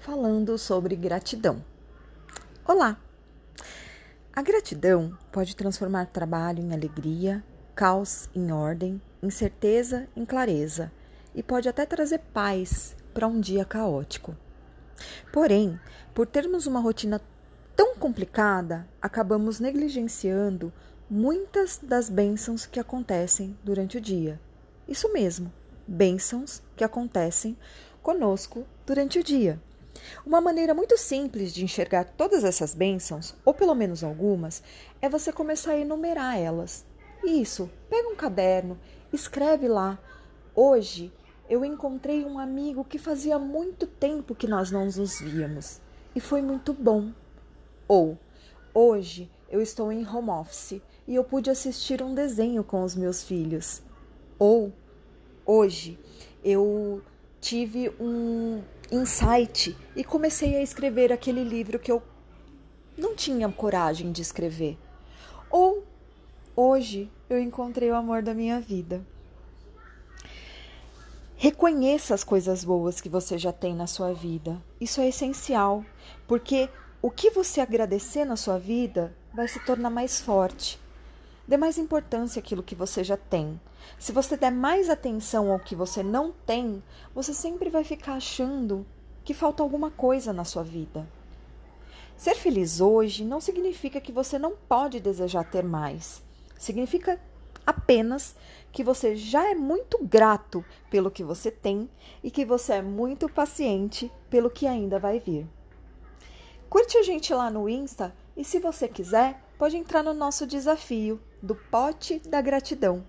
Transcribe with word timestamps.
falando 0.00 0.56
sobre 0.56 0.96
gratidão. 0.96 1.62
Olá! 2.66 2.98
A 4.32 4.40
gratidão 4.40 5.16
pode 5.30 5.54
transformar 5.54 6.06
trabalho 6.06 6.62
em 6.62 6.72
alegria, 6.72 7.44
caos 7.74 8.26
em 8.34 8.50
ordem, 8.50 9.00
incerteza 9.22 10.08
em 10.16 10.24
clareza 10.24 10.90
e 11.34 11.42
pode 11.42 11.68
até 11.68 11.84
trazer 11.84 12.18
paz 12.32 12.96
para 13.12 13.26
um 13.26 13.38
dia 13.38 13.62
caótico. 13.62 14.34
Porém, 15.30 15.78
por 16.14 16.26
termos 16.26 16.66
uma 16.66 16.80
rotina 16.80 17.20
tão 17.76 17.94
complicada, 17.94 18.88
acabamos 19.02 19.60
negligenciando 19.60 20.72
muitas 21.10 21.76
das 21.76 22.08
bênçãos 22.08 22.64
que 22.64 22.80
acontecem 22.80 23.54
durante 23.62 23.98
o 23.98 24.00
dia. 24.00 24.40
Isso 24.88 25.12
mesmo, 25.12 25.52
bênçãos 25.86 26.62
que 26.74 26.84
acontecem 26.84 27.54
conosco 28.02 28.66
durante 28.86 29.18
o 29.18 29.22
dia. 29.22 29.60
Uma 30.24 30.40
maneira 30.40 30.74
muito 30.74 30.96
simples 30.96 31.52
de 31.52 31.64
enxergar 31.64 32.04
todas 32.04 32.44
essas 32.44 32.74
bênçãos, 32.74 33.34
ou 33.44 33.54
pelo 33.54 33.74
menos 33.74 34.04
algumas, 34.04 34.62
é 35.00 35.08
você 35.08 35.32
começar 35.32 35.72
a 35.72 35.78
enumerar 35.78 36.38
elas. 36.38 36.84
Isso, 37.24 37.70
pega 37.88 38.08
um 38.08 38.16
caderno, 38.16 38.78
escreve 39.12 39.68
lá. 39.68 39.98
Hoje 40.54 41.12
eu 41.48 41.64
encontrei 41.64 42.24
um 42.24 42.38
amigo 42.38 42.84
que 42.84 42.98
fazia 42.98 43.38
muito 43.38 43.86
tempo 43.86 44.34
que 44.34 44.46
nós 44.46 44.70
não 44.70 44.84
nos 44.84 45.20
víamos 45.20 45.80
e 46.14 46.20
foi 46.20 46.42
muito 46.42 46.72
bom. 46.72 47.12
Ou, 47.88 48.16
hoje 48.72 49.30
eu 49.50 49.60
estou 49.60 49.90
em 49.90 50.06
home 50.06 50.30
office 50.30 50.80
e 51.06 51.14
eu 51.14 51.24
pude 51.24 51.50
assistir 51.50 52.02
um 52.02 52.14
desenho 52.14 52.62
com 52.62 52.82
os 52.82 52.94
meus 52.94 53.22
filhos. 53.22 53.82
Ou, 54.38 54.72
hoje 55.44 55.98
eu 56.42 57.02
tive 57.40 57.90
um 58.00 58.62
insight 58.90 59.76
e 59.94 60.02
comecei 60.02 60.56
a 60.56 60.62
escrever 60.62 61.12
aquele 61.12 61.44
livro 61.44 61.78
que 61.78 61.90
eu 61.90 62.02
não 62.96 63.14
tinha 63.14 63.48
coragem 63.48 64.12
de 64.12 64.22
escrever. 64.22 64.78
Ou, 65.50 65.84
hoje 66.54 67.10
eu 67.28 67.40
encontrei 67.40 67.90
o 67.90 67.96
amor 67.96 68.22
da 68.22 68.34
minha 68.34 68.60
vida. 68.60 69.04
Reconheça 71.36 72.14
as 72.14 72.22
coisas 72.22 72.64
boas 72.64 73.00
que 73.00 73.08
você 73.08 73.38
já 73.38 73.52
tem 73.52 73.74
na 73.74 73.86
sua 73.86 74.12
vida. 74.12 74.60
Isso 74.78 75.00
é 75.00 75.08
essencial, 75.08 75.84
porque 76.28 76.68
o 77.00 77.10
que 77.10 77.30
você 77.30 77.62
agradecer 77.62 78.26
na 78.26 78.36
sua 78.36 78.58
vida 78.58 79.16
vai 79.32 79.48
se 79.48 79.58
tornar 79.64 79.88
mais 79.88 80.20
forte. 80.20 80.78
Dê 81.50 81.56
mais 81.56 81.78
importância 81.78 82.38
àquilo 82.38 82.62
que 82.62 82.76
você 82.76 83.02
já 83.02 83.16
tem. 83.16 83.60
Se 83.98 84.12
você 84.12 84.36
der 84.36 84.52
mais 84.52 84.88
atenção 84.88 85.50
ao 85.50 85.58
que 85.58 85.74
você 85.74 86.00
não 86.00 86.30
tem, 86.30 86.80
você 87.12 87.34
sempre 87.34 87.68
vai 87.68 87.82
ficar 87.82 88.14
achando 88.14 88.86
que 89.24 89.34
falta 89.34 89.60
alguma 89.60 89.90
coisa 89.90 90.32
na 90.32 90.44
sua 90.44 90.62
vida. 90.62 91.04
Ser 92.16 92.36
feliz 92.36 92.80
hoje 92.80 93.24
não 93.24 93.40
significa 93.40 94.00
que 94.00 94.12
você 94.12 94.38
não 94.38 94.52
pode 94.68 95.00
desejar 95.00 95.42
ter 95.42 95.64
mais. 95.64 96.22
Significa 96.56 97.20
apenas 97.66 98.36
que 98.70 98.84
você 98.84 99.16
já 99.16 99.50
é 99.50 99.56
muito 99.56 99.98
grato 100.04 100.64
pelo 100.88 101.10
que 101.10 101.24
você 101.24 101.50
tem 101.50 101.90
e 102.22 102.30
que 102.30 102.44
você 102.44 102.74
é 102.74 102.82
muito 102.82 103.28
paciente 103.28 104.08
pelo 104.30 104.50
que 104.50 104.68
ainda 104.68 105.00
vai 105.00 105.18
vir. 105.18 105.48
Curte 106.70 106.98
a 106.98 107.02
gente 107.02 107.34
lá 107.34 107.50
no 107.50 107.68
Insta 107.68 108.14
e, 108.36 108.44
se 108.44 108.60
você 108.60 108.86
quiser, 108.86 109.42
pode 109.58 109.76
entrar 109.76 110.04
no 110.04 110.14
nosso 110.14 110.46
desafio 110.46 111.20
do 111.42 111.56
Pote 111.56 112.20
da 112.20 112.40
Gratidão. 112.40 113.04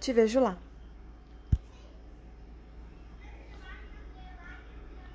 Te 0.00 0.14
vejo 0.14 0.40
lá! 0.40 0.56